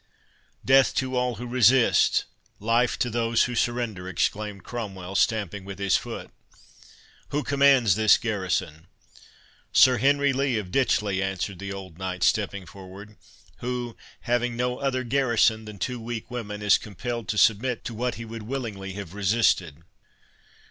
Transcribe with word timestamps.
"Death 0.65 0.95
to 0.95 1.15
all 1.15 1.35
who 1.35 1.45
resist—life 1.45 2.97
to 2.97 3.09
those 3.11 3.43
who 3.43 3.53
surrender!" 3.53 4.09
exclaimed 4.09 4.63
Cromwell, 4.63 5.13
stamping 5.13 5.63
with 5.63 5.77
his 5.77 5.95
foot. 5.95 6.31
"Who 7.29 7.43
commands 7.43 7.93
this 7.93 8.17
garrison?" 8.17 8.87
"Sir 9.71 9.99
Henry 9.99 10.33
Lee 10.33 10.57
of 10.57 10.71
Ditchley," 10.71 11.21
answered 11.21 11.59
the 11.59 11.71
old 11.71 11.99
knight, 11.99 12.23
stepping 12.23 12.65
forward; 12.65 13.15
"who, 13.57 13.95
having 14.21 14.55
no 14.57 14.79
other 14.79 15.03
garrison 15.03 15.65
than 15.65 15.77
two 15.77 15.99
weak 15.99 16.31
women, 16.31 16.63
is 16.63 16.79
compelled 16.79 17.27
to 17.27 17.37
submit 17.37 17.83
to 17.85 17.93
what 17.93 18.15
he 18.15 18.25
would 18.25 18.41
willingly 18.41 18.93
have 18.93 19.13
resisted." 19.13 19.83